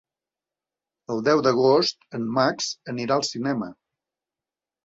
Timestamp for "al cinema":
3.19-3.69